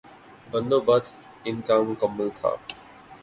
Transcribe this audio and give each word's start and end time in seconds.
بندوبست 0.51 1.17
ان 1.43 1.61
کا 1.61 1.75
مکمل 1.81 2.29
تھا۔ 2.35 2.55